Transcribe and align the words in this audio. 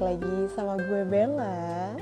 lagi 0.00 0.48
sama 0.56 0.80
gue 0.80 1.04
Bella. 1.04 1.92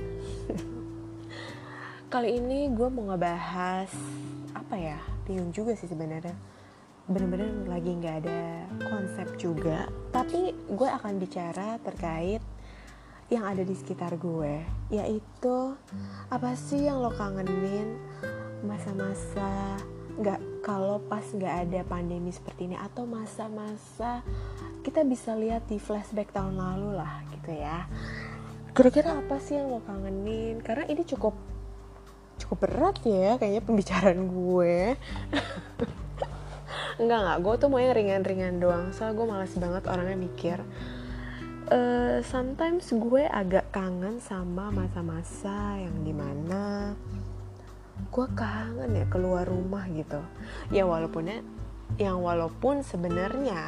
Kali 2.14 2.38
ini 2.38 2.70
gue 2.70 2.88
mau 2.88 3.10
ngebahas 3.10 3.90
Apa 4.54 4.78
ya, 4.78 5.02
bingung 5.26 5.50
juga 5.50 5.74
sih 5.74 5.90
sebenarnya. 5.90 6.38
Bener-bener 7.10 7.66
lagi 7.66 7.98
gak 7.98 8.22
ada 8.22 8.70
konsep 8.86 9.34
juga. 9.34 9.90
Tapi 10.14 10.54
gue 10.70 10.88
akan 10.88 11.18
bicara 11.18 11.82
terkait 11.82 12.38
yang 13.28 13.44
ada 13.44 13.60
di 13.60 13.74
sekitar 13.76 14.16
gue 14.16 14.64
Yaitu 14.88 15.76
apa 16.32 16.56
sih 16.56 16.88
yang 16.88 17.04
lo 17.04 17.12
kangenin 17.12 18.00
Masa-masa 18.64 19.76
nggak 20.18 20.66
kalau 20.66 20.98
pas 21.06 21.22
nggak 21.22 21.54
ada 21.70 21.80
pandemi 21.86 22.34
seperti 22.34 22.66
ini 22.66 22.76
atau 22.76 23.06
masa-masa 23.06 24.26
kita 24.82 25.06
bisa 25.06 25.38
lihat 25.38 25.70
di 25.70 25.78
flashback 25.78 26.34
tahun 26.34 26.58
lalu 26.58 26.98
lah 26.98 27.22
gitu 27.30 27.54
ya. 27.54 27.86
Kira-kira 28.74 29.14
apa 29.14 29.38
sih 29.38 29.58
yang 29.58 29.70
lo 29.70 29.80
kangenin? 29.86 30.58
Karena 30.62 30.90
ini 30.90 31.06
cukup 31.06 31.38
cukup 32.38 32.58
berat 32.66 32.96
ya 33.06 33.38
kayaknya 33.38 33.62
pembicaraan 33.62 34.20
gue. 34.26 34.76
Enggak 36.98 37.18
enggak 37.22 37.38
gue 37.46 37.54
tuh 37.62 37.68
mau 37.70 37.78
yang 37.78 37.94
ringan-ringan 37.94 38.58
doang 38.58 38.90
soalnya 38.90 39.14
gue 39.22 39.26
malas 39.30 39.54
banget 39.54 39.82
orangnya 39.86 40.18
mikir. 40.18 40.58
Uh, 41.68 42.18
sometimes 42.26 42.90
gue 42.90 43.28
agak 43.28 43.70
kangen 43.70 44.18
sama 44.18 44.72
masa-masa 44.74 45.78
yang 45.78 45.94
di 46.02 46.16
mana 46.16 46.96
gue 48.08 48.26
kangen 48.34 48.94
ya 48.94 49.06
keluar 49.10 49.44
rumah 49.46 49.84
gitu. 49.90 50.20
Ya 50.70 50.86
walaupun 50.86 51.28
ya 51.28 51.38
yang 51.98 52.20
walaupun 52.20 52.84
sebenarnya 52.84 53.64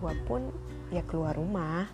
gue 0.00 0.12
pun 0.24 0.48
ya 0.90 1.02
keluar 1.04 1.36
rumah. 1.36 1.88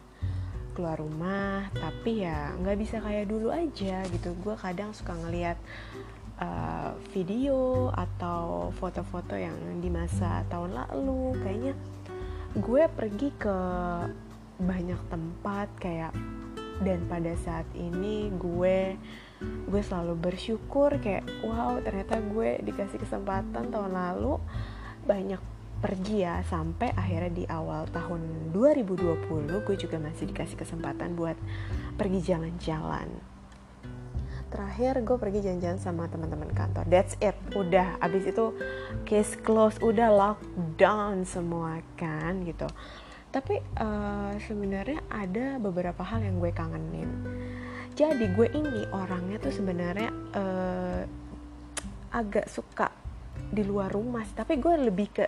Keluar 0.72 0.96
rumah 1.00 1.68
tapi 1.76 2.24
ya 2.24 2.56
nggak 2.56 2.78
bisa 2.80 2.96
kayak 3.02 3.28
dulu 3.28 3.52
aja 3.52 4.02
gitu. 4.08 4.32
Gue 4.40 4.56
kadang 4.56 4.96
suka 4.96 5.12
ngeliat 5.18 5.60
uh, 6.40 6.96
video 7.12 7.92
atau 7.92 8.72
foto-foto 8.80 9.36
yang 9.36 9.56
di 9.82 9.92
masa 9.92 10.46
tahun 10.48 10.74
lalu. 10.76 11.36
Kayaknya 11.44 11.74
gue 12.56 12.82
pergi 12.88 13.28
ke 13.36 13.58
banyak 14.62 15.00
tempat 15.10 15.68
kayak 15.80 16.12
dan 16.82 17.06
pada 17.06 17.32
saat 17.38 17.66
ini 17.78 18.30
gue 18.34 18.98
gue 19.42 19.82
selalu 19.82 20.14
bersyukur 20.18 20.98
kayak 21.02 21.26
wow 21.42 21.78
ternyata 21.82 22.18
gue 22.22 22.62
dikasih 22.62 22.98
kesempatan 23.02 23.70
tahun 23.70 23.92
lalu 23.94 24.38
banyak 25.02 25.40
pergi 25.82 26.22
ya 26.22 26.46
sampai 26.46 26.94
akhirnya 26.94 27.32
di 27.34 27.44
awal 27.50 27.90
tahun 27.90 28.54
2020 28.54 29.66
gue 29.66 29.76
juga 29.78 29.98
masih 29.98 30.30
dikasih 30.30 30.54
kesempatan 30.54 31.18
buat 31.18 31.34
pergi 31.98 32.22
jalan-jalan. 32.22 33.10
Terakhir 34.46 35.02
gue 35.02 35.16
pergi 35.18 35.42
jalan-jalan 35.42 35.80
sama 35.82 36.06
teman-teman 36.06 36.54
kantor. 36.54 36.86
That's 36.86 37.18
it. 37.18 37.34
Udah. 37.56 37.98
Abis 37.98 38.30
itu 38.30 38.54
case 39.08 39.34
close 39.42 39.80
udah 39.82 40.12
lockdown 40.12 41.26
semua 41.26 41.82
kan 41.98 42.46
gitu 42.46 42.68
tapi 43.32 43.58
uh, 43.80 44.36
sebenarnya 44.44 45.00
ada 45.08 45.56
beberapa 45.56 46.04
hal 46.04 46.20
yang 46.20 46.36
gue 46.36 46.52
kangenin. 46.52 47.10
Jadi 47.96 48.28
gue 48.36 48.48
ini 48.52 48.84
orangnya 48.92 49.40
tuh 49.40 49.52
sebenarnya 49.52 50.10
uh, 50.36 51.00
agak 52.12 52.46
suka 52.52 52.92
di 53.52 53.64
luar 53.64 53.88
rumah 53.92 54.24
tapi 54.36 54.60
gue 54.60 54.88
lebih 54.88 55.08
ke 55.16 55.26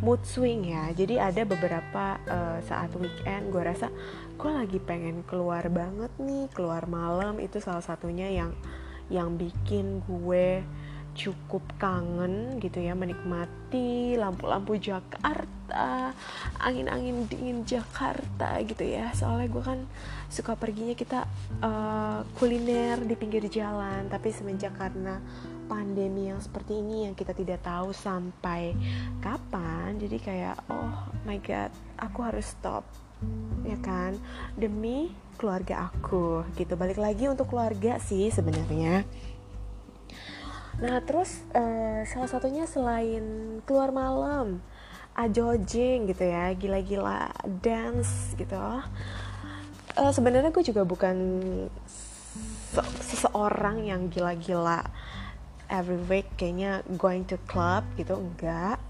mood 0.00 0.24
swing 0.24 0.72
ya. 0.72 0.88
Jadi 0.96 1.20
ada 1.20 1.44
beberapa 1.44 2.16
uh, 2.24 2.58
saat 2.64 2.92
weekend 2.96 3.52
gue 3.52 3.60
rasa 3.60 3.92
gue 4.40 4.50
lagi 4.50 4.80
pengen 4.80 5.20
keluar 5.28 5.68
banget 5.68 6.12
nih 6.16 6.48
keluar 6.56 6.88
malam. 6.88 7.36
Itu 7.36 7.60
salah 7.60 7.84
satunya 7.84 8.32
yang 8.32 8.56
yang 9.12 9.36
bikin 9.36 10.00
gue 10.08 10.64
cukup 11.12 11.60
kangen 11.76 12.56
gitu 12.56 12.80
ya 12.80 12.96
menikmati 12.96 14.16
lampu-lampu 14.16 14.80
Jakarta 14.80 15.51
angin-angin 16.62 17.26
dingin 17.26 17.64
Jakarta 17.64 18.60
gitu 18.62 18.84
ya. 18.84 19.10
Soalnya 19.16 19.48
gue 19.50 19.62
kan 19.64 19.80
suka 20.28 20.56
perginya 20.56 20.94
kita 20.96 21.26
uh, 21.60 22.22
kuliner 22.36 23.00
di 23.02 23.14
pinggir 23.16 23.44
jalan. 23.48 24.06
Tapi 24.12 24.28
semenjak 24.30 24.76
karena 24.76 25.18
pandemi 25.66 26.28
yang 26.28 26.38
seperti 26.38 26.78
ini 26.78 27.08
yang 27.08 27.14
kita 27.16 27.32
tidak 27.32 27.64
tahu 27.64 27.96
sampai 27.96 28.76
kapan 29.24 29.96
jadi 29.96 30.18
kayak 30.20 30.56
oh 30.68 31.08
my 31.24 31.40
god 31.40 31.72
aku 31.96 32.18
harus 32.22 32.52
stop 32.52 32.84
ya 33.62 33.78
kan? 33.80 34.18
Demi 34.58 35.14
keluarga 35.38 35.90
aku 35.90 36.44
gitu. 36.58 36.74
Balik 36.74 36.98
lagi 36.98 37.26
untuk 37.30 37.50
keluarga 37.50 37.98
sih 38.02 38.28
sebenarnya. 38.28 39.06
Nah 40.82 40.98
terus 41.06 41.46
uh, 41.54 42.02
salah 42.08 42.26
satunya 42.26 42.66
selain 42.66 43.58
keluar 43.62 43.94
malam, 43.94 44.58
ajojing 45.12 46.08
gitu 46.08 46.24
ya, 46.24 46.52
gila-gila 46.56 47.32
dance 47.60 48.32
gitu. 48.36 48.56
Uh, 49.96 50.12
Sebenarnya 50.12 50.48
gue 50.48 50.64
juga 50.64 50.82
bukan 50.88 51.16
seseorang 53.04 53.84
yang 53.84 54.08
gila-gila 54.08 54.80
every 55.68 56.00
week 56.08 56.28
kayaknya 56.40 56.80
going 56.96 57.28
to 57.28 57.36
club 57.44 57.84
gitu 58.00 58.16
enggak. 58.16 58.80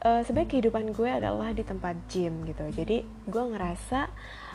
Uh, 0.00 0.24
Sebenarnya 0.24 0.50
kehidupan 0.56 0.96
gue 0.96 1.08
adalah 1.08 1.52
di 1.52 1.62
tempat 1.62 1.94
gym 2.08 2.48
gitu. 2.48 2.64
Jadi 2.72 3.04
gue 3.04 3.44
ngerasa 3.52 4.08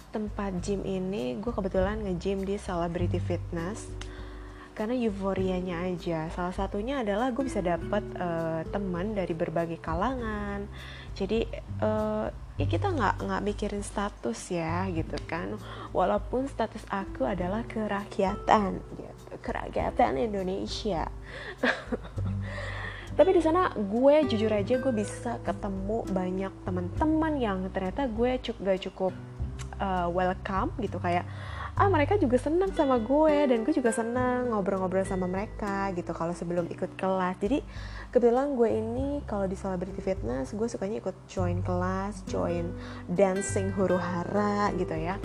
tempat 0.10 0.64
gym 0.64 0.82
ini 0.88 1.38
gue 1.38 1.52
kebetulan 1.52 2.00
nge-gym 2.02 2.48
di 2.48 2.56
Celebrity 2.58 3.20
Fitness 3.20 3.92
karena 4.78 4.94
euforianya 4.94 5.90
aja. 5.90 6.30
Salah 6.30 6.54
satunya 6.54 7.02
adalah 7.02 7.34
gue 7.34 7.42
bisa 7.42 7.66
dapet 7.66 8.06
uh, 8.22 8.62
teman 8.70 9.18
dari 9.18 9.34
berbagai 9.34 9.82
kalangan. 9.82 10.70
Jadi 11.18 11.50
uh, 11.82 12.30
ya 12.62 12.66
kita 12.70 12.94
nggak 12.94 13.26
nggak 13.26 13.42
mikirin 13.42 13.82
status 13.82 14.54
ya 14.54 14.86
gitu 14.94 15.18
kan. 15.26 15.58
Walaupun 15.98 16.46
status 16.46 16.86
aku 16.94 17.26
adalah 17.26 17.66
kerakyatan 17.66 18.78
gitu. 19.02 19.34
Kerakyatan 19.42 20.22
Indonesia. 20.22 21.10
Tapi 23.18 23.34
di 23.34 23.42
sana 23.42 23.74
gue 23.74 24.30
jujur 24.30 24.54
aja 24.54 24.78
gue 24.78 24.94
bisa 24.94 25.42
ketemu 25.42 26.06
banyak 26.06 26.54
teman-teman 26.62 27.34
yang 27.42 27.66
ternyata 27.74 28.06
gue 28.06 28.38
cukup 28.46 28.62
gak 28.62 28.82
cukup 28.86 29.14
uh, 29.82 30.06
welcome 30.14 30.70
gitu. 30.78 31.02
Kayak 31.02 31.26
ah 31.78 31.94
mereka 31.94 32.18
juga 32.18 32.42
senang 32.42 32.74
sama 32.74 32.98
gue 32.98 33.54
dan 33.54 33.62
gue 33.62 33.70
juga 33.70 33.94
senang 33.94 34.50
ngobrol-ngobrol 34.50 35.06
sama 35.06 35.30
mereka 35.30 35.94
gitu 35.94 36.10
kalau 36.10 36.34
sebelum 36.34 36.66
ikut 36.74 36.98
kelas. 36.98 37.38
Jadi 37.38 37.62
kebetulan 38.10 38.58
gue 38.58 38.70
ini 38.74 39.08
kalau 39.30 39.46
di 39.46 39.54
celebrity 39.54 40.02
fitness 40.02 40.58
gue 40.58 40.66
sukanya 40.66 40.98
ikut 40.98 41.14
join 41.30 41.62
kelas 41.62 42.26
join 42.26 42.74
dancing 43.06 43.70
huru 43.78 44.02
hara 44.02 44.74
gitu 44.74 44.98
ya 44.98 45.22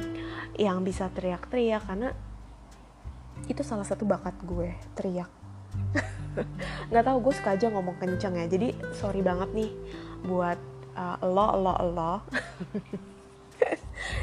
yang 0.60 0.84
bisa 0.84 1.08
teriak-teriak 1.08 1.88
karena 1.88 2.12
itu 3.48 3.64
salah 3.64 3.88
satu 3.88 4.04
bakat 4.04 4.36
gue 4.44 4.76
teriak. 4.92 5.32
Nggak 6.92 7.04
tahu 7.08 7.16
gue 7.24 7.32
suka 7.32 7.56
aja 7.56 7.72
ngomong 7.72 7.96
kenceng 7.96 8.36
ya. 8.36 8.44
Jadi 8.44 8.76
sorry 8.92 9.24
banget 9.24 9.48
nih 9.56 9.72
buat 10.28 10.60
uh, 11.00 11.16
lo 11.24 11.48
lo 11.56 11.74
lo 11.96 12.14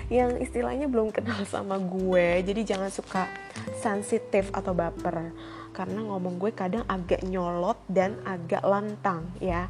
yang 0.10 0.42
istilahnya 0.42 0.90
belum 0.90 1.14
kenal 1.14 1.46
sama 1.46 1.78
gue. 1.78 2.42
Jadi 2.42 2.62
jangan 2.66 2.90
suka 2.90 3.30
sensitif 3.78 4.50
atau 4.50 4.74
baper. 4.74 5.34
Karena 5.72 6.02
ngomong 6.02 6.42
gue 6.42 6.52
kadang 6.52 6.84
agak 6.90 7.22
nyolot 7.24 7.78
dan 7.86 8.18
agak 8.26 8.66
lantang 8.66 9.30
ya. 9.38 9.70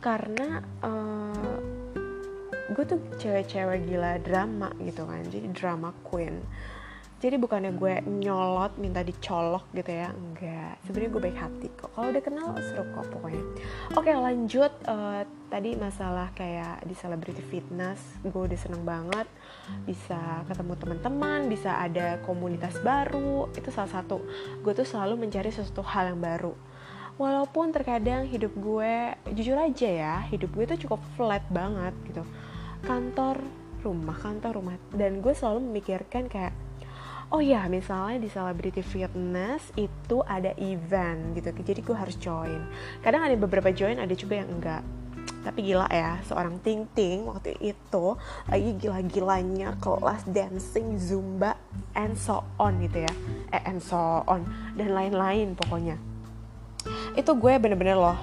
Karena 0.00 0.64
uh, 0.80 1.56
gue 2.72 2.84
tuh 2.88 3.00
cewek-cewek 3.20 3.84
gila 3.86 4.18
drama 4.24 4.72
gitu 4.80 5.04
kan. 5.04 5.22
Jadi 5.28 5.52
drama 5.52 5.92
queen 6.00 6.40
jadi 7.24 7.40
bukannya 7.40 7.72
gue 7.80 8.04
nyolot 8.04 8.76
minta 8.76 9.00
dicolok 9.00 9.72
gitu 9.72 9.88
ya? 9.88 10.12
Enggak. 10.12 10.76
Sebenarnya 10.84 11.10
gue 11.16 11.22
baik 11.24 11.38
hati 11.40 11.66
kok. 11.72 11.88
Kalau 11.96 12.12
udah 12.12 12.20
kenal 12.20 12.52
seru 12.60 12.84
kok 12.92 13.08
pokoknya. 13.08 13.40
Oke 13.96 14.12
lanjut 14.12 14.68
uh, 14.84 15.24
tadi 15.48 15.72
masalah 15.72 16.28
kayak 16.36 16.84
di 16.84 16.92
celebrity 16.92 17.40
fitness 17.40 18.20
gue 18.20 18.42
udah 18.44 18.60
seneng 18.60 18.84
banget. 18.84 19.24
Bisa 19.88 20.44
ketemu 20.44 20.76
teman-teman 20.76 21.48
bisa 21.48 21.80
ada 21.80 22.20
komunitas 22.28 22.76
baru. 22.84 23.48
Itu 23.56 23.72
salah 23.72 23.88
satu. 23.88 24.20
Gue 24.60 24.76
tuh 24.76 24.84
selalu 24.84 25.24
mencari 25.24 25.48
sesuatu 25.48 25.80
hal 25.80 26.12
yang 26.12 26.20
baru. 26.20 26.52
Walaupun 27.16 27.72
terkadang 27.72 28.28
hidup 28.28 28.52
gue 28.52 29.16
jujur 29.32 29.56
aja 29.56 29.88
ya 29.88 30.14
hidup 30.28 30.52
gue 30.52 30.76
tuh 30.76 30.78
cukup 30.84 31.00
flat 31.16 31.48
banget 31.48 31.96
gitu. 32.04 32.20
Kantor 32.84 33.40
rumah 33.80 34.16
kantor 34.20 34.60
rumah. 34.60 34.76
Dan 34.92 35.24
gue 35.24 35.32
selalu 35.32 35.64
memikirkan 35.72 36.28
kayak 36.28 36.52
oh 37.34 37.42
ya 37.42 37.66
misalnya 37.66 38.22
di 38.22 38.30
celebrity 38.30 38.78
fitness 38.78 39.74
itu 39.74 40.22
ada 40.22 40.54
event 40.54 41.34
gitu 41.34 41.50
jadi 41.66 41.80
gue 41.82 41.96
harus 41.98 42.14
join. 42.22 42.62
Kadang 43.02 43.26
ada 43.26 43.34
beberapa 43.34 43.74
join 43.74 43.98
ada 43.98 44.14
juga 44.14 44.38
yang 44.38 44.54
enggak. 44.54 44.86
Tapi 45.42 45.66
gila 45.66 45.90
ya 45.90 46.22
seorang 46.30 46.62
Ting 46.62 46.86
Ting 46.94 47.26
waktu 47.26 47.58
itu 47.58 48.14
lagi 48.46 48.70
gila-gilanya 48.78 49.74
kelas 49.82 50.30
dancing 50.30 50.94
zumba 50.94 51.58
and 51.98 52.14
so 52.14 52.46
on 52.54 52.78
gitu 52.78 53.02
ya. 53.02 53.12
Eh 53.50 53.62
and 53.66 53.82
so 53.82 54.22
on 54.30 54.46
dan 54.78 54.94
lain-lain 54.94 55.58
pokoknya. 55.58 55.98
Itu 57.18 57.34
gue 57.34 57.58
bener-bener 57.58 57.98
loh 57.98 58.18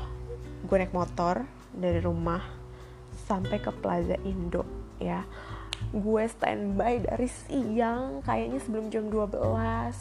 gue 0.64 0.76
naik 0.80 0.96
motor 0.96 1.44
dari 1.76 2.00
rumah 2.00 2.40
sampai 3.28 3.60
ke 3.60 3.76
Plaza 3.76 4.16
Indo 4.24 4.64
ya 5.04 5.26
gue 5.90 6.24
standby 6.30 7.02
dari 7.02 7.28
siang 7.28 8.22
kayaknya 8.22 8.60
sebelum 8.62 8.94
jam 8.94 9.10
12 9.10 9.34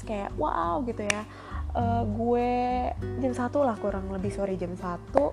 kayak 0.05 0.31
wow 0.37 0.85
gitu 0.85 1.03
ya. 1.09 1.23
Uh, 1.71 2.03
gue 2.03 2.51
jam 3.23 3.33
satu 3.33 3.63
lah 3.63 3.79
kurang 3.81 4.13
lebih 4.13 4.31
sore 4.31 4.55
jam 4.61 4.77
satu. 4.77 5.33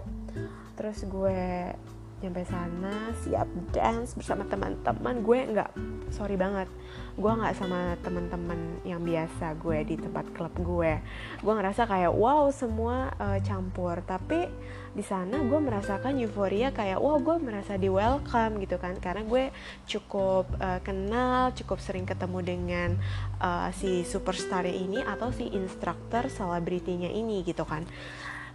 Terus 0.77 1.03
gue 1.09 1.73
nyampe 2.17 2.41
sana 2.49 3.13
siap 3.21 3.45
dance 3.69 4.17
bersama 4.17 4.41
teman-teman. 4.49 5.21
Gue 5.21 5.45
nggak 5.45 5.69
sorry 6.09 6.33
banget. 6.33 6.65
Gue 7.13 7.29
nggak 7.29 7.53
sama 7.53 7.93
teman-teman 8.01 8.81
yang 8.81 9.05
biasa 9.05 9.53
gue 9.61 9.85
di 9.85 9.95
tempat 10.01 10.25
klub 10.33 10.53
gue. 10.57 10.97
Gue 11.45 11.53
ngerasa 11.53 11.85
kayak 11.85 12.09
wow 12.09 12.49
semua 12.49 13.13
uh, 13.21 13.37
campur. 13.45 14.01
Tapi 14.01 14.49
di 14.97 15.05
sana 15.05 15.45
gue 15.45 15.59
merasakan 15.61 16.17
euforia 16.17 16.73
kayak 16.73 16.97
wow 16.97 17.21
gue 17.21 17.37
merasa 17.37 17.77
di 17.77 17.85
welcome 17.85 18.65
gitu 18.65 18.81
kan. 18.81 18.97
Karena 18.97 19.21
gue 19.21 19.53
cukup 19.85 20.49
uh, 20.57 20.81
kenal 20.81 21.53
cukup 21.53 21.77
sering 21.77 22.09
ketemu 22.09 22.39
dengan 22.41 22.89
uh, 23.37 23.69
si 23.77 24.01
superstar 24.01 24.65
ini 24.65 25.05
atau 25.05 25.29
si 25.29 25.53
instruktur 25.53 26.33
selebritinya 26.33 27.13
ini 27.13 27.45
gitu 27.45 27.61
kan 27.61 27.85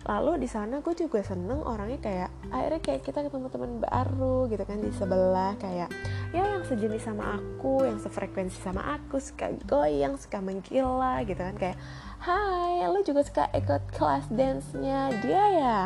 lalu 0.03 0.43
di 0.43 0.49
sana 0.51 0.83
gue 0.83 0.95
juga 0.99 1.23
seneng 1.23 1.63
orangnya 1.63 1.99
kayak 2.03 2.31
akhirnya 2.51 2.81
kayak 2.83 3.01
kita 3.07 3.19
ketemu 3.23 3.47
teman 3.55 3.73
baru 3.79 4.51
gitu 4.51 4.65
kan 4.67 4.79
di 4.83 4.91
sebelah 4.91 5.55
kayak 5.63 5.89
ya 6.35 6.43
yang 6.43 6.65
sejenis 6.67 7.07
sama 7.07 7.39
aku 7.39 7.87
yang 7.87 8.03
sefrekuensi 8.03 8.59
sama 8.59 8.99
aku 8.99 9.23
suka 9.23 9.55
goyang 9.63 10.19
suka 10.19 10.43
menggila 10.43 11.23
gitu 11.23 11.39
kan 11.39 11.55
kayak 11.55 11.79
hai 12.19 12.83
lo 12.87 12.99
juga 13.07 13.23
suka 13.23 13.45
ikut 13.55 13.83
kelas 13.95 14.27
dance-nya? 14.31 15.11
Dia 15.23 15.45
ya 15.55 15.79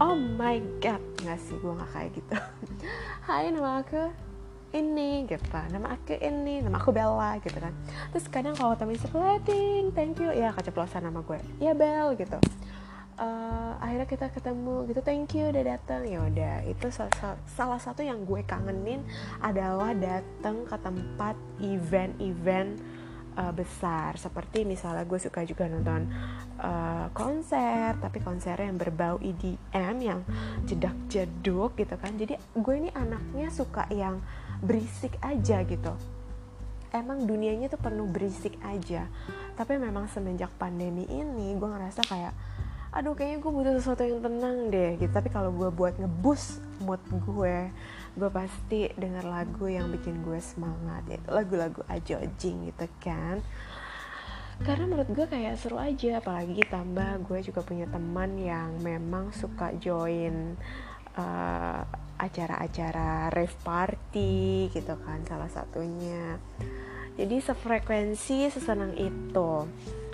oh 0.00 0.16
my 0.16 0.60
god. 0.80 1.00
Nggak 1.24 1.38
sih 1.40 1.56
gue 1.56 1.72
nggak 1.72 1.90
kayak 1.92 2.10
gitu. 2.14 2.36
Hai 3.28 3.50
nama 3.52 3.82
aku 3.82 4.08
ini 4.72 5.26
gitu. 5.26 5.44
Nama 5.50 5.96
aku 5.96 6.14
ini 6.20 6.62
nama 6.62 6.78
aku 6.78 6.94
Bella 6.94 7.36
gitu 7.42 7.58
kan. 7.58 7.74
Terus 8.14 8.24
kadang 8.30 8.54
kalau 8.54 8.78
temen 8.78 8.96
resleting 8.96 9.90
thank 9.92 10.16
you. 10.22 10.30
Ya 10.30 10.54
keceplosan 10.54 11.04
nama 11.04 11.20
gue. 11.20 11.40
Ya 11.58 11.74
Bel 11.74 12.14
gitu 12.16 12.38
uh, 13.18 13.72
akhirnya 13.82 14.08
kita 14.08 14.26
ketemu 14.32 14.86
gitu 14.88 15.00
thank 15.02 15.34
you 15.34 15.50
udah 15.50 15.64
datang 15.76 16.06
ya 16.06 16.22
udah 16.22 16.54
itu 16.64 16.86
salah, 16.94 17.36
salah 17.50 17.80
satu 17.82 18.00
yang 18.06 18.22
gue 18.24 18.40
kangenin 18.46 19.02
adalah 19.42 19.92
datang 19.92 20.64
ke 20.64 20.76
tempat 20.78 21.34
event-event 21.58 22.78
uh, 23.38 23.52
besar. 23.54 24.18
Seperti 24.18 24.66
misalnya 24.66 25.06
gue 25.06 25.18
suka 25.22 25.46
juga 25.46 25.70
nonton 25.70 26.10
uh, 26.58 27.06
konser 27.14 27.94
tapi 28.02 28.18
konsernya 28.18 28.66
yang 28.70 28.78
berbau 28.78 29.16
EDM 29.22 29.96
yang 30.02 30.20
jedak 30.66 30.96
jeduk 31.06 31.78
gitu 31.78 31.94
kan. 31.94 32.18
Jadi 32.18 32.34
gue 32.38 32.74
ini 32.74 32.90
anaknya 32.94 33.48
suka 33.54 33.86
yang 33.94 34.18
berisik 34.58 35.14
aja 35.22 35.62
gitu. 35.62 35.94
Emang 36.88 37.28
dunianya 37.28 37.68
tuh 37.68 37.78
penuh 37.78 38.08
berisik 38.10 38.58
aja. 38.64 39.06
Tapi 39.54 39.76
memang 39.76 40.10
semenjak 40.10 40.50
pandemi 40.58 41.06
ini 41.06 41.54
gue 41.54 41.68
ngerasa 41.68 42.02
kayak 42.08 42.34
aduh 42.98 43.14
kayaknya 43.14 43.38
gue 43.38 43.52
butuh 43.54 43.72
sesuatu 43.78 44.02
yang 44.02 44.18
tenang 44.18 44.74
deh 44.74 44.98
gitu. 44.98 45.12
Tapi 45.14 45.30
kalau 45.30 45.54
gue 45.54 45.70
buat 45.70 45.94
ngebus 46.02 46.58
mood 46.82 46.98
gue 47.06 47.70
gue 48.18 48.30
pasti 48.34 48.90
denger 48.98 49.22
lagu 49.22 49.70
yang 49.70 49.86
bikin 49.94 50.26
gue 50.26 50.42
semangat 50.42 51.06
yaitu 51.06 51.30
lagu-lagu 51.30 51.86
ajojing 51.86 52.74
gitu 52.74 52.86
kan. 52.98 53.38
Karena 54.58 54.90
menurut 54.90 55.14
gue 55.14 55.26
kayak 55.30 55.54
seru 55.62 55.78
aja 55.78 56.18
apalagi 56.18 56.66
tambah 56.66 57.22
gue 57.22 57.38
juga 57.46 57.62
punya 57.62 57.86
teman 57.86 58.34
yang 58.34 58.74
memang 58.82 59.30
suka 59.30 59.70
join 59.78 60.58
uh, 61.14 61.86
acara-acara 62.18 63.30
rave 63.30 63.54
party 63.62 64.66
gitu 64.74 64.98
kan 65.06 65.22
salah 65.22 65.46
satunya. 65.46 66.42
Jadi 67.14 67.38
sefrekuensi 67.38 68.50
sesenang 68.50 68.98
itu 68.98 69.50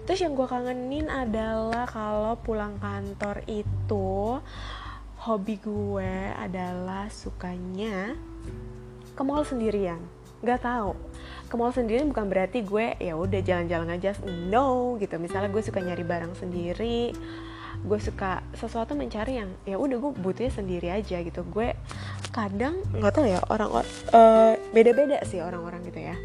Terus 0.04 0.20
yang 0.20 0.36
gue 0.36 0.44
kangenin 0.44 1.08
adalah 1.08 1.88
kalau 1.88 2.36
pulang 2.36 2.76
kantor 2.76 3.40
itu 3.48 4.40
hobi 5.24 5.56
gue 5.56 6.14
adalah 6.36 7.08
sukanya 7.08 8.12
ke 9.16 9.22
mall 9.24 9.48
sendirian. 9.48 10.00
Gak 10.44 10.60
tau 10.60 10.92
ke 11.48 11.54
mall 11.56 11.72
sendirian 11.72 12.10
bukan 12.12 12.28
berarti 12.28 12.60
gue 12.60 12.98
ya 13.00 13.16
udah 13.16 13.40
jalan-jalan 13.40 13.96
aja 13.96 14.12
no 14.28 15.00
gitu. 15.00 15.16
Misalnya 15.16 15.48
gue 15.48 15.62
suka 15.64 15.80
nyari 15.80 16.04
barang 16.04 16.36
sendiri, 16.36 17.16
gue 17.80 17.98
suka 18.00 18.44
sesuatu 18.52 18.92
mencari 18.92 19.40
yang 19.40 19.48
ya 19.64 19.80
udah 19.80 19.96
gue 19.96 20.12
butuhnya 20.20 20.52
sendiri 20.52 20.92
aja 20.92 21.24
gitu. 21.24 21.40
Gue 21.48 21.72
kadang 22.34 22.82
nggak 22.92 23.12
tau 23.14 23.24
ya 23.24 23.40
orang 23.48 23.70
uh, 23.72 24.52
beda-beda 24.74 25.22
sih 25.24 25.38
orang-orang 25.38 25.86
gitu 25.86 26.02
ya 26.02 26.18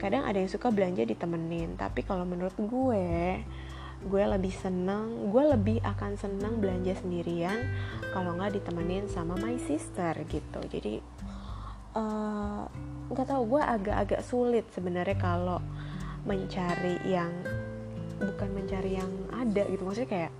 kadang 0.00 0.24
ada 0.24 0.40
yang 0.40 0.48
suka 0.48 0.72
belanja 0.72 1.04
ditemenin 1.04 1.76
tapi 1.76 2.00
kalau 2.00 2.24
menurut 2.24 2.56
gue 2.56 3.44
gue 4.00 4.24
lebih 4.24 4.54
seneng 4.56 5.28
gue 5.28 5.44
lebih 5.44 5.78
akan 5.84 6.16
seneng 6.16 6.56
belanja 6.56 6.96
sendirian 7.04 7.68
kalau 8.16 8.32
nggak 8.32 8.56
ditemenin 8.56 9.04
sama 9.12 9.36
my 9.36 9.60
sister 9.60 10.16
gitu. 10.24 10.60
Jadi 10.72 11.04
eh, 11.94 12.62
nggak 13.12 13.26
uh, 13.26 13.30
tahu 13.30 13.42
gue 13.56 13.62
agak-agak 13.62 14.24
sulit 14.24 14.64
sebenarnya 14.72 15.20
kalau 15.20 15.60
mencari 16.24 16.96
yang 17.04 17.28
bukan 18.16 18.48
mencari 18.56 18.96
yang 18.96 19.12
ada 19.36 19.68
gitu. 19.68 19.84
Maksudnya 19.84 20.08
kayak 20.08 20.32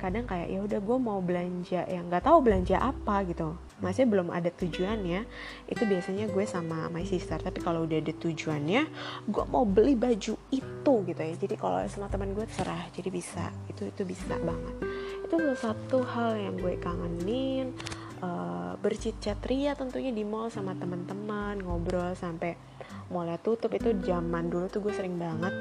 kadang 0.00 0.24
kayak 0.24 0.48
ya 0.48 0.64
udah 0.64 0.80
gue 0.80 0.96
mau 0.96 1.20
belanja 1.20 1.84
yang 1.84 2.08
nggak 2.08 2.24
tahu 2.24 2.40
belanja 2.40 2.80
apa 2.80 3.20
gitu. 3.28 3.52
Masih 3.84 4.08
belum 4.08 4.32
ada 4.32 4.48
tujuannya. 4.48 5.28
Itu 5.68 5.84
biasanya 5.84 6.32
gue 6.32 6.44
sama 6.48 6.88
my 6.88 7.04
sister. 7.04 7.36
Tapi 7.36 7.60
kalau 7.60 7.84
udah 7.84 8.00
ada 8.00 8.16
tujuannya 8.16 8.82
gue 9.28 9.44
mau 9.52 9.68
beli 9.68 9.92
baju 9.94 10.34
itu 10.48 10.94
gitu 11.04 11.20
ya. 11.20 11.34
Jadi 11.36 11.54
kalau 11.60 11.84
sama 11.92 12.08
teman 12.08 12.32
gue 12.32 12.48
terserah. 12.48 12.88
Jadi 12.96 13.08
bisa. 13.12 13.52
Itu 13.68 13.92
itu 13.92 14.02
bisa 14.08 14.34
banget. 14.40 14.74
Itu 15.28 15.36
salah 15.36 15.60
satu 15.60 16.00
hal 16.02 16.40
yang 16.40 16.56
gue 16.56 16.74
kangenin. 16.80 17.76
Uh, 18.20 18.76
bercicet 18.84 19.40
ria 19.48 19.72
tentunya 19.72 20.12
di 20.12 20.28
mall 20.28 20.52
sama 20.52 20.76
teman-teman 20.76 21.56
ngobrol 21.60 22.16
sampai 22.16 22.56
mallnya 23.12 23.36
tutup. 23.40 23.72
Itu 23.76 23.92
zaman 24.00 24.48
dulu 24.48 24.66
tuh 24.72 24.80
gue 24.80 24.92
sering 24.96 25.16
banget 25.20 25.52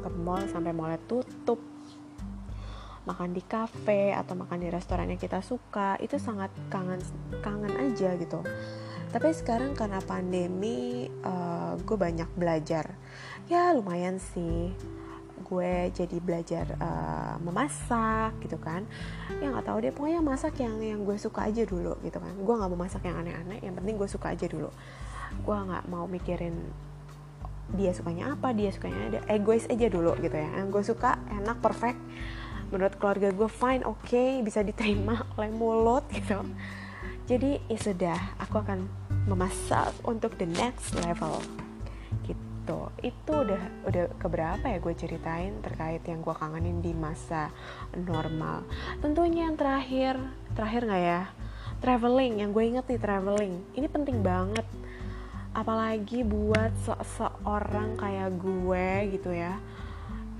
ke 0.00 0.08
mall 0.20 0.44
sampai 0.48 0.72
mallnya 0.72 1.00
tutup 1.08 1.69
makan 3.10 3.34
di 3.34 3.42
kafe 3.42 4.14
atau 4.14 4.38
makan 4.38 4.62
di 4.62 4.68
restoran 4.70 5.10
yang 5.10 5.18
kita 5.18 5.42
suka 5.42 5.98
itu 5.98 6.14
sangat 6.22 6.54
kangen 6.70 7.02
kangen 7.42 7.74
aja 7.74 8.14
gitu. 8.14 8.38
Tapi 9.10 9.34
sekarang 9.34 9.74
karena 9.74 9.98
pandemi 9.98 11.10
uh, 11.26 11.74
gue 11.82 11.96
banyak 11.98 12.30
belajar. 12.38 12.94
Ya 13.50 13.74
lumayan 13.74 14.22
sih. 14.22 14.70
Gue 15.42 15.90
jadi 15.90 16.22
belajar 16.22 16.78
uh, 16.78 17.34
memasak 17.42 18.38
gitu 18.46 18.54
kan. 18.62 18.86
Ya 19.42 19.50
nggak 19.50 19.66
tahu 19.66 19.82
deh 19.82 19.90
pokoknya 19.90 20.22
masak 20.22 20.62
yang 20.62 20.78
yang 20.78 21.02
gue 21.02 21.18
suka 21.18 21.50
aja 21.50 21.66
dulu 21.66 21.98
gitu 22.06 22.22
kan. 22.22 22.30
Gue 22.38 22.54
nggak 22.54 22.70
mau 22.70 22.86
masak 22.86 23.02
yang 23.02 23.18
aneh-aneh 23.18 23.58
yang 23.58 23.74
penting 23.74 23.98
gue 23.98 24.06
suka 24.06 24.30
aja 24.30 24.46
dulu. 24.46 24.70
Gue 25.42 25.56
nggak 25.58 25.90
mau 25.90 26.06
mikirin 26.06 26.54
dia 27.70 27.94
sukanya 27.94 28.34
apa 28.34 28.50
dia 28.50 28.70
sukanya 28.74 29.14
ada 29.14 29.20
egois 29.30 29.66
aja 29.66 29.90
dulu 29.90 30.14
gitu 30.22 30.38
ya. 30.38 30.54
Yang 30.54 30.68
gue 30.70 30.82
suka 30.94 31.18
enak 31.34 31.58
perfect 31.58 31.98
menurut 32.70 32.94
keluarga 32.96 33.34
gue 33.34 33.50
fine 33.50 33.82
oke 33.82 34.06
okay, 34.06 34.40
bisa 34.40 34.62
diterima 34.62 35.26
oleh 35.36 35.50
mulut 35.50 36.06
gitu. 36.10 36.40
Jadi 37.30 37.62
ya 37.70 37.78
sudah 37.78 38.18
aku 38.42 38.58
akan 38.58 38.90
memasak 39.30 39.94
untuk 40.02 40.34
the 40.34 40.46
next 40.46 40.98
level 40.98 41.38
gitu. 42.26 42.90
Itu 43.02 43.32
udah 43.46 43.62
udah 43.86 44.04
keberapa 44.18 44.66
ya 44.66 44.78
gue 44.82 44.94
ceritain 44.98 45.54
terkait 45.62 46.02
yang 46.06 46.22
gue 46.22 46.34
kangenin 46.34 46.82
di 46.82 46.90
masa 46.90 47.54
normal. 47.94 48.66
Tentunya 48.98 49.46
yang 49.46 49.54
terakhir 49.54 50.18
terakhir 50.58 50.82
nggak 50.90 51.04
ya? 51.06 51.22
Traveling 51.80 52.42
yang 52.42 52.50
gue 52.50 52.64
inget 52.66 52.86
nih 52.90 53.00
traveling. 53.00 53.54
Ini 53.78 53.86
penting 53.86 54.26
banget. 54.26 54.66
Apalagi 55.50 56.22
buat 56.22 56.70
seseorang 56.86 57.98
kayak 57.98 58.30
gue 58.38 59.18
gitu 59.18 59.30
ya. 59.34 59.58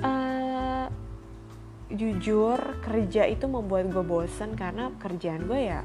Uh, 0.01 0.87
jujur 1.91 2.59
kerja 2.83 3.27
itu 3.27 3.51
membuat 3.51 3.91
gue 3.91 4.05
bosen 4.07 4.55
karena 4.55 4.95
kerjaan 5.03 5.51
gue 5.51 5.61
ya 5.71 5.83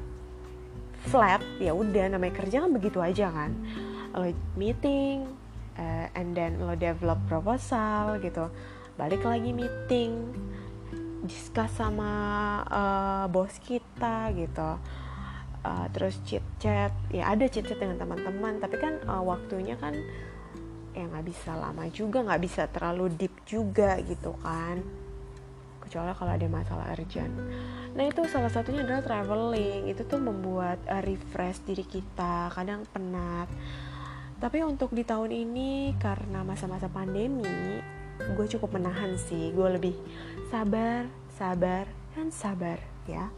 flat 1.09 1.41
ya 1.61 1.73
udah 1.73 2.17
namanya 2.17 2.33
kerja 2.41 2.65
kan 2.65 2.71
begitu 2.73 2.97
aja 3.01 3.29
kan. 3.29 3.53
Lo 4.13 4.29
meeting 4.57 5.25
uh, 5.77 6.07
and 6.17 6.33
then 6.37 6.61
lo 6.61 6.73
develop 6.77 7.21
proposal 7.29 8.17
gitu. 8.21 8.49
Balik 8.97 9.25
lagi 9.25 9.51
meeting 9.53 10.33
discuss 11.25 11.73
sama 11.77 12.11
uh, 12.69 13.25
bos 13.29 13.57
kita 13.61 14.33
gitu. 14.33 14.77
Uh, 15.65 15.85
terus 15.89 16.21
chit 16.29 16.45
chat 16.61 16.93
ya 17.09 17.33
ada 17.33 17.49
chit 17.49 17.65
chat 17.65 17.81
dengan 17.81 17.97
teman-teman 17.97 18.61
tapi 18.61 18.77
kan 18.77 19.01
uh, 19.09 19.25
waktunya 19.25 19.73
kan 19.73 19.97
ya 20.93 21.09
nggak 21.09 21.25
bisa 21.25 21.57
lama 21.57 21.89
juga 21.89 22.21
nggak 22.21 22.41
bisa 22.45 22.69
terlalu 22.69 23.09
deep 23.17 23.33
juga 23.49 23.97
gitu 24.05 24.37
kan 24.45 24.85
kecuali 25.85 26.11
kalau 26.17 26.31
ada 26.33 26.47
masalah 26.49 26.85
urgent. 26.97 27.33
Nah 27.95 28.03
itu 28.03 28.27
salah 28.27 28.51
satunya 28.51 28.83
adalah 28.83 29.05
traveling. 29.05 29.87
Itu 29.87 30.03
tuh 30.03 30.19
membuat 30.19 30.83
uh, 30.89 30.99
refresh 30.99 31.63
diri 31.63 31.85
kita 31.87 32.51
kadang 32.51 32.83
penat. 32.91 33.47
Tapi 34.35 34.65
untuk 34.67 34.91
di 34.91 35.07
tahun 35.07 35.31
ini 35.31 35.95
karena 35.95 36.43
masa-masa 36.43 36.91
pandemi 36.91 37.79
gue 38.19 38.45
cukup 38.51 38.75
menahan 38.75 39.15
sih. 39.15 39.55
Gue 39.55 39.79
lebih 39.79 39.95
sabar 40.51 41.07
sabar 41.39 41.87
dan 42.17 42.33
sabar 42.35 42.81
ya. 43.07 43.31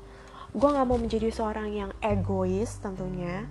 Gue 0.56 0.70
nggak 0.74 0.88
mau 0.90 0.98
menjadi 0.98 1.30
seorang 1.30 1.70
yang 1.70 1.92
egois 2.02 2.82
tentunya. 2.82 3.46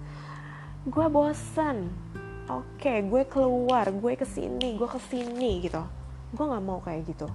Gue 0.83 1.07
bosan 1.07 1.87
oke 2.47 2.95
gue 3.11 3.23
keluar 3.27 3.91
gue 3.91 4.15
ke 4.15 4.27
sini 4.27 4.75
gue 4.75 4.89
ke 4.91 4.99
sini 5.07 5.63
gitu. 5.63 5.83
Gue 6.35 6.45
nggak 6.51 6.65
mau 6.67 6.83
kayak 6.83 7.07
gitu 7.15 7.31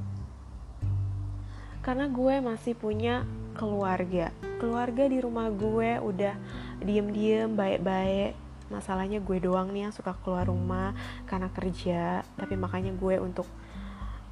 karena 1.81 2.05
gue 2.07 2.35
masih 2.41 2.73
punya 2.77 3.25
keluarga. 3.57 4.29
Keluarga 4.61 5.09
di 5.09 5.17
rumah 5.17 5.49
gue 5.49 5.97
udah 5.97 6.35
diem-diem 6.81 7.49
baik-baik. 7.53 8.37
Masalahnya 8.71 9.19
gue 9.19 9.37
doang 9.43 9.73
nih 9.75 9.89
yang 9.89 9.93
suka 9.93 10.15
keluar 10.21 10.47
rumah 10.47 10.95
karena 11.27 11.49
kerja. 11.51 12.21
Tapi 12.37 12.53
makanya 12.55 12.93
gue 12.95 13.17
untuk 13.19 13.49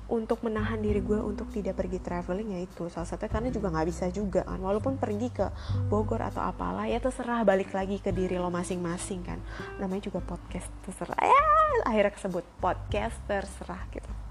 untuk 0.09 0.41
menahan 0.41 0.81
diri 0.81 1.05
gue 1.05 1.21
untuk 1.21 1.53
tidak 1.53 1.77
pergi 1.77 2.01
traveling 2.01 2.57
ya 2.57 2.65
itu 2.65 2.89
salah 2.89 3.05
satunya 3.05 3.29
karena 3.29 3.49
juga 3.53 3.69
nggak 3.69 3.87
bisa 3.89 4.05
juga 4.09 4.41
kan. 4.45 4.57
Walaupun 4.57 4.97
pergi 4.97 5.29
ke 5.29 5.45
Bogor 5.89 6.21
atau 6.21 6.41
apalah 6.41 6.89
ya 6.89 6.97
terserah 6.97 7.45
balik 7.45 7.73
lagi 7.73 8.01
ke 8.01 8.09
diri 8.09 8.37
lo 8.41 8.49
masing-masing 8.49 9.21
kan. 9.25 9.37
Namanya 9.77 10.09
juga 10.09 10.21
podcast 10.21 10.69
terserah. 10.85 11.17
Ya 11.17 11.45
akhirnya 11.85 12.13
kesebut 12.13 12.45
podcast 12.57 13.17
terserah 13.29 13.85
gitu 13.93 14.28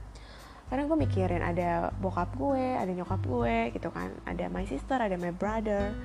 karena 0.69 0.85
gue 0.85 0.99
mikirin 1.01 1.41
ada 1.41 1.89
bokap 1.97 2.37
gue 2.37 2.77
ada 2.77 2.93
nyokap 2.93 3.21
gue 3.25 3.73
gitu 3.73 3.89
kan. 3.89 4.13
Ada 4.29 4.53
my 4.53 4.69
sister 4.69 5.01
ada 5.01 5.17
my 5.17 5.33
brother. 5.33 5.97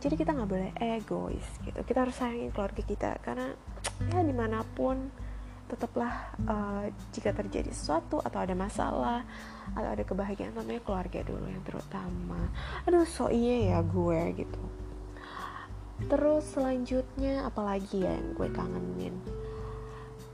Jadi 0.00 0.14
kita 0.16 0.32
nggak 0.32 0.48
boleh 0.48 0.70
egois 0.80 1.44
gitu. 1.64 1.80
Kita 1.84 2.08
harus 2.08 2.16
sayangin 2.16 2.50
keluarga 2.50 2.82
kita. 2.82 3.10
Karena 3.20 3.52
ya 4.08 4.20
di 4.24 4.32
mana 4.32 4.64
pun 4.64 5.28
tetaplah 5.68 6.32
uh, 6.48 6.88
jika 7.12 7.36
terjadi 7.36 7.68
sesuatu 7.68 8.24
atau 8.24 8.40
ada 8.40 8.56
masalah 8.56 9.20
atau 9.76 9.90
ada 9.92 10.00
kebahagiaan 10.00 10.56
namanya 10.56 10.80
keluarga 10.80 11.20
dulu 11.20 11.44
yang 11.44 11.60
terutama. 11.60 12.48
Aduh 12.88 13.04
so 13.04 13.28
iya 13.28 13.76
ya 13.76 13.78
gue 13.84 14.20
gitu. 14.40 14.62
Terus 16.08 16.56
selanjutnya 16.56 17.44
apalagi 17.44 18.00
ya 18.00 18.16
yang 18.16 18.32
gue 18.32 18.48
kangenin 18.54 19.14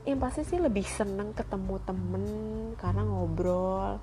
yang 0.05 0.21
pasti 0.21 0.45
sih 0.45 0.61
lebih 0.61 0.85
seneng 0.85 1.33
ketemu 1.33 1.75
temen 1.81 2.25
karena 2.77 3.01
ngobrol 3.01 3.97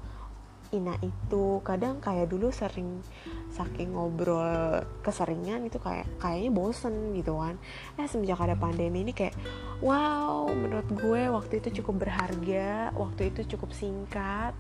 ina 0.73 0.97
itu. 1.05 1.61
Kadang 1.63 2.01
kayak 2.03 2.33
dulu 2.33 2.51
sering 2.51 3.05
saking 3.53 3.95
ngobrol 3.95 4.83
keseringan 5.05 5.69
itu 5.69 5.79
kayak 5.79 6.09
kayaknya 6.19 6.51
bosen 6.51 7.15
gitu 7.15 7.39
kan. 7.39 7.55
Eh 8.01 8.09
semenjak 8.11 8.41
ada 8.43 8.59
pandemi 8.59 9.07
ini 9.07 9.13
kayak 9.15 9.37
wow 9.85 10.49
menurut 10.51 10.89
gue 10.91 11.23
waktu 11.31 11.61
itu 11.63 11.83
cukup 11.83 12.09
berharga 12.09 12.91
waktu 12.97 13.31
itu 13.31 13.55
cukup 13.55 13.71
singkat 13.71 14.57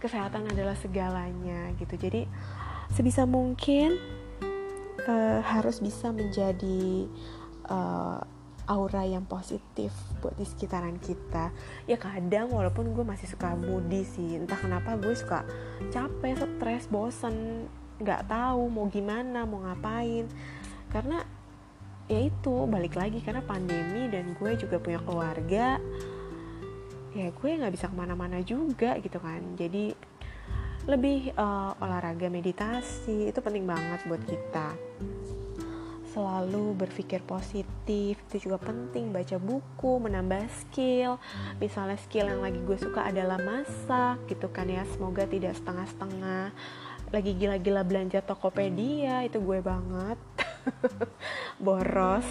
kesehatan 0.00 0.48
adalah 0.48 0.74
segalanya 0.74 1.70
gitu. 1.76 1.94
Jadi 1.94 2.24
sebisa 2.90 3.28
mungkin 3.28 4.00
uh, 5.06 5.40
harus 5.44 5.78
bisa 5.78 6.10
menjadi 6.10 7.06
uh, 7.68 8.24
aura 8.70 9.02
yang 9.02 9.26
positif 9.26 9.90
buat 10.22 10.38
di 10.38 10.46
sekitaran 10.46 11.02
kita. 11.02 11.50
Ya 11.90 11.98
kadang 11.98 12.54
walaupun 12.54 12.94
gue 12.94 13.02
masih 13.02 13.26
suka 13.26 13.58
moody 13.58 14.06
sih 14.06 14.38
entah 14.38 14.54
kenapa 14.54 14.94
gue 14.94 15.10
suka 15.10 15.42
capek 15.90 16.38
stres 16.38 16.86
bosen 16.86 17.66
nggak 17.98 18.30
tahu 18.30 18.70
mau 18.70 18.86
gimana 18.86 19.42
mau 19.42 19.66
ngapain. 19.66 20.30
Karena 20.86 21.18
ya 22.06 22.22
itu 22.22 22.54
balik 22.70 22.94
lagi 22.94 23.18
karena 23.18 23.42
pandemi 23.42 24.06
dan 24.06 24.38
gue 24.38 24.54
juga 24.54 24.78
punya 24.78 24.98
keluarga 25.02 25.78
ya 27.10 27.26
gue 27.30 27.50
nggak 27.58 27.74
bisa 27.74 27.90
ke 27.90 27.96
mana-mana 27.98 28.38
juga 28.46 28.94
gitu 29.02 29.18
kan. 29.18 29.42
Jadi 29.58 29.90
lebih 30.86 31.34
uh, 31.36 31.76
olahraga 31.82 32.30
meditasi 32.32 33.28
itu 33.28 33.38
penting 33.42 33.68
banget 33.68 34.00
buat 34.08 34.22
kita 34.24 34.72
selalu 36.10 36.74
berpikir 36.74 37.22
positif 37.22 38.18
itu 38.30 38.36
juga 38.50 38.58
penting. 38.58 39.14
Baca 39.14 39.36
buku 39.38 39.92
menambah 40.02 40.46
skill. 40.50 41.16
Misalnya 41.62 41.98
skill 42.02 42.26
yang 42.26 42.42
lagi 42.42 42.58
gue 42.62 42.78
suka 42.78 43.06
adalah 43.06 43.38
masak 43.38 44.18
gitu 44.26 44.50
kan 44.50 44.66
ya. 44.66 44.82
Semoga 44.90 45.26
tidak 45.26 45.54
setengah-setengah. 45.58 46.50
Lagi 47.10 47.32
gila-gila 47.34 47.82
belanja 47.82 48.22
Tokopedia 48.22 49.26
itu 49.26 49.38
gue 49.38 49.58
banget. 49.62 50.18
Boros. 51.64 52.26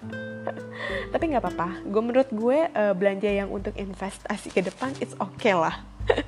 Tapi 1.12 1.24
nggak 1.30 1.42
apa-apa. 1.44 1.68
Gue 1.84 2.02
menurut 2.02 2.30
gue 2.32 2.58
uh, 2.72 2.94
belanja 2.96 3.28
yang 3.28 3.52
untuk 3.52 3.76
investasi 3.76 4.48
ke 4.52 4.64
depan 4.64 4.96
it's 5.00 5.16
okay 5.20 5.52
lah. 5.52 5.84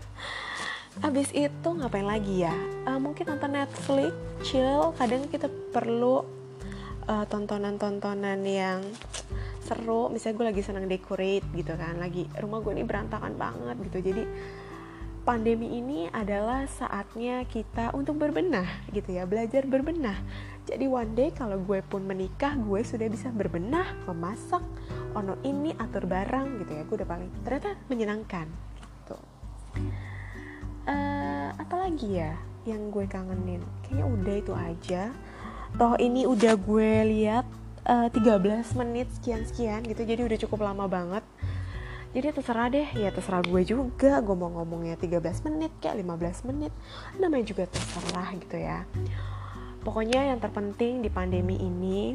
Abis 1.07 1.33
itu 1.33 1.69
ngapain 1.73 2.05
lagi 2.05 2.45
ya? 2.45 2.53
Uh, 2.85 3.01
mungkin 3.01 3.25
nonton 3.25 3.57
Netflix, 3.57 4.13
chill. 4.45 4.93
Kadang 5.01 5.25
kita 5.33 5.49
perlu 5.73 6.42
uh, 7.09 7.25
tontonan-tontonan 7.27 8.41
yang 8.47 8.81
seru. 9.63 10.11
Misalnya 10.11 10.37
gue 10.39 10.47
lagi 10.53 10.63
senang 10.63 10.87
decorate 10.91 11.47
gitu 11.55 11.73
kan 11.79 11.97
lagi 11.97 12.27
rumah 12.39 12.61
gue 12.61 12.75
ini 12.75 12.85
berantakan 12.85 13.39
banget 13.39 13.77
gitu. 13.91 14.13
Jadi 14.13 14.23
pandemi 15.23 15.79
ini 15.79 16.11
adalah 16.11 16.67
saatnya 16.67 17.47
kita 17.47 17.95
untuk 17.95 18.19
berbenah 18.19 18.91
gitu 18.91 19.15
ya 19.15 19.23
belajar 19.23 19.63
berbenah. 19.71 20.19
Jadi 20.67 20.87
one 20.87 21.15
day 21.15 21.31
kalau 21.35 21.59
gue 21.63 21.83
pun 21.83 22.03
menikah 22.07 22.55
gue 22.59 22.83
sudah 22.83 23.07
bisa 23.11 23.31
berbenah 23.31 24.07
memasak 24.07 24.63
ono 25.15 25.39
ini 25.47 25.75
atur 25.79 26.07
barang 26.07 26.63
gitu 26.67 26.71
ya. 26.75 26.83
Gue 26.87 26.97
udah 27.03 27.09
paling 27.09 27.31
ternyata 27.47 27.79
menyenangkan 27.87 28.47
gitu. 29.03 29.17
Uh, 30.83 31.55
apa 31.55 31.75
lagi 31.87 32.19
ya 32.19 32.35
yang 32.67 32.91
gue 32.91 33.07
kangenin? 33.07 33.63
Kayaknya 33.87 34.07
udah 34.07 34.35
itu 34.39 34.53
aja 34.55 35.03
toh 35.77 35.97
ini 35.97 36.29
udah 36.29 36.55
gue 36.61 36.91
lihat 37.09 37.47
uh, 37.89 38.09
eh, 38.09 38.09
13 38.13 38.79
menit 38.79 39.09
sekian-sekian 39.19 39.81
gitu 39.89 40.03
jadi 40.05 40.23
udah 40.25 40.39
cukup 40.47 40.69
lama 40.69 40.87
banget. 40.87 41.25
Jadi 42.13 42.29
terserah 42.29 42.69
deh 42.69 42.89
ya 42.93 43.09
terserah 43.09 43.41
gue 43.41 43.63
juga 43.65 44.21
gue 44.21 44.37
mau 44.37 44.53
ngomongnya 44.53 45.01
13 45.01 45.49
menit 45.49 45.73
kayak 45.81 45.97
15 45.97 46.49
menit 46.53 46.73
namanya 47.17 47.45
juga 47.49 47.65
terserah 47.73 48.29
gitu 48.37 48.57
ya. 48.61 48.85
Pokoknya 49.81 50.29
yang 50.29 50.39
terpenting 50.39 51.01
di 51.01 51.09
pandemi 51.09 51.57
ini 51.57 52.15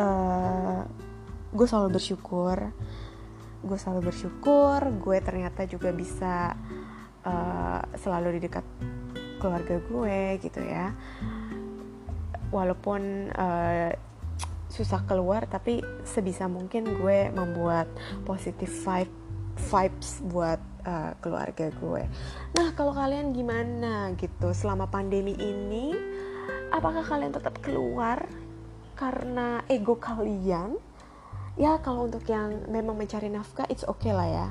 uh, 0.00 0.80
gue 1.52 1.66
selalu 1.68 2.00
bersyukur. 2.00 2.56
Gue 3.60 3.76
selalu 3.76 4.08
bersyukur 4.08 4.80
gue 4.80 5.18
ternyata 5.20 5.68
juga 5.68 5.92
bisa 5.92 6.56
uh, 7.28 7.84
selalu 8.00 8.40
di 8.40 8.48
dekat 8.48 8.64
keluarga 9.36 9.76
gue 9.76 10.40
gitu 10.40 10.60
ya 10.64 10.96
walaupun 12.50 13.30
uh, 13.34 13.90
susah 14.70 15.02
keluar 15.06 15.50
tapi 15.50 15.82
sebisa 16.06 16.46
mungkin 16.46 16.86
gue 17.02 17.34
membuat 17.34 17.90
positive 18.22 18.70
vibe 18.70 19.14
vibes 19.60 20.22
buat 20.24 20.60
uh, 20.86 21.12
keluarga 21.20 21.68
gue. 21.74 22.02
Nah 22.56 22.68
kalau 22.72 22.94
kalian 22.94 23.34
gimana 23.34 24.14
gitu 24.16 24.54
selama 24.54 24.88
pandemi 24.88 25.36
ini, 25.36 25.92
apakah 26.72 27.04
kalian 27.04 27.34
tetap 27.34 27.58
keluar 27.60 28.24
karena 28.96 29.60
ego 29.68 29.98
kalian? 29.98 30.78
Ya 31.58 31.76
kalau 31.82 32.08
untuk 32.08 32.24
yang 32.30 32.70
memang 32.70 32.96
mencari 32.96 33.28
nafkah 33.28 33.68
it's 33.68 33.84
okay 33.84 34.14
lah 34.14 34.28
ya. 34.28 34.48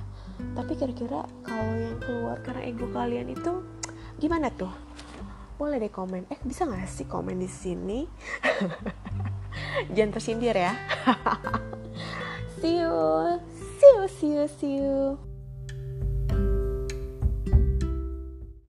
Tapi 0.54 0.78
kira-kira 0.78 1.26
kalau 1.42 1.74
yang 1.74 1.98
keluar 2.04 2.38
karena 2.46 2.70
ego 2.70 2.86
kalian 2.92 3.34
itu 3.34 3.66
gimana 4.22 4.52
tuh? 4.54 4.72
Boleh 5.60 5.76
deh 5.76 5.92
komen. 5.92 6.24
Eh 6.32 6.40
bisa 6.48 6.64
gak 6.64 6.88
sih 6.88 7.04
komen 7.04 7.36
di 7.36 7.52
sini? 7.52 8.08
Jangan 9.94 10.16
tersindir 10.16 10.56
ya. 10.56 10.72
See 12.64 12.80
you. 12.80 12.96
See 13.80 13.92
you 13.96 14.06
see 14.08 14.32
you 14.36 14.46
see 14.48 14.74
you 14.84 15.29